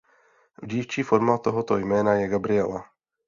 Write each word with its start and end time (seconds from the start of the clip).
Dívčí 0.63 1.03
forma 1.03 1.37
tohoto 1.37 1.77
jména 1.77 2.13
je 2.13 2.27
Gabriela. 2.27 2.85